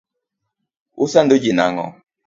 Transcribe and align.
Usando 1.03 1.33
ji 1.41 1.51
nang'o? 1.57 1.85